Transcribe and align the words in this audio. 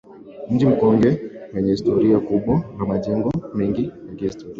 Mji 0.49 0.65
Mkongwe 0.65 1.21
wenye 1.53 1.71
historia 1.71 2.19
kubwa 2.19 2.63
una 2.75 2.85
majengo 2.85 3.31
mengi 3.53 3.83
ya 4.09 4.15
kihistoria 4.15 4.49